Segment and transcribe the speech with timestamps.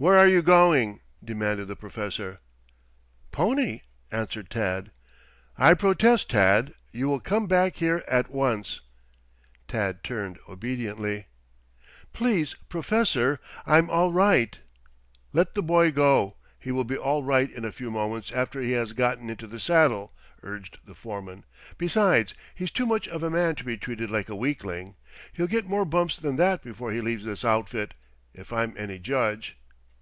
[0.00, 2.38] "Where are you going?" demanded the Professor.
[3.32, 3.80] "Pony,"
[4.12, 4.92] answered Tad.
[5.56, 6.72] "I protest, Tad.
[6.92, 8.80] You will come back here at once."
[9.66, 11.26] Tad turned obediently.
[12.12, 13.40] "Please, Professor.
[13.66, 14.60] I'm all right."
[15.32, 16.36] "Let the boy go.
[16.60, 19.58] He will be all right in a few moments after he has gotten into the
[19.58, 20.14] saddle,"
[20.44, 21.42] urged the foreman.
[21.76, 24.94] "Besides, he's too much of a man to be treated like a weakling.
[25.32, 27.94] He'll get more bumps than that before he leaves this outfit,
[28.32, 29.56] if I'm any judge."